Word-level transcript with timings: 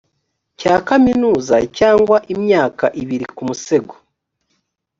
cya 0.59 0.75
kaminuza 0.87 1.55
cyangwa 1.77 2.17
imyaka 2.33 2.85
ibiri 3.01 3.25
ku 3.35 3.41
musego 3.47 3.95